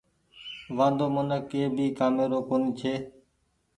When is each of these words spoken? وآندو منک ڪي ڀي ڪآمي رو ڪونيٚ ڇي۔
وآندو 0.77 1.05
منک 1.15 1.41
ڪي 1.51 1.61
ڀي 1.75 1.87
ڪآمي 1.97 2.25
رو 2.31 2.39
ڪونيٚ 2.49 2.75
ڇي۔ 2.79 2.93